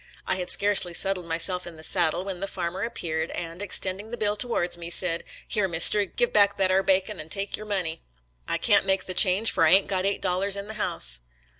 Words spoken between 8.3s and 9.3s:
I can't HOOD'S TEXANS IN PENNSYLVANIA 123 make the